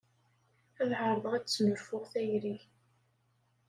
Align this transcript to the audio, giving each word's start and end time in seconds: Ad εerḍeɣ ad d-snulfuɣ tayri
Ad 0.81 0.91
εerḍeɣ 0.99 1.33
ad 1.35 1.43
d-snulfuɣ 1.45 2.03
tayri 2.11 2.55